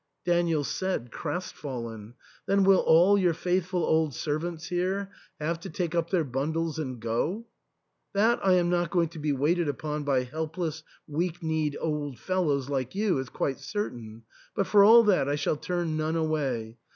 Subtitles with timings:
[0.25, 2.15] Daniel said crestfallen,"
[2.47, 7.45] Then will all your faithful old servants have to take up their bundles and go?""
[8.15, 12.67] That I am not going to be waited upon by helpless, weak kneed old fellows
[12.67, 14.23] like you is quite certain;
[14.55, 16.77] but for all that I shall turn none away.